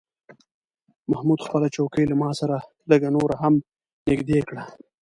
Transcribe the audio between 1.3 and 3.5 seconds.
خپله چوکۍ له ما سره لږه نوره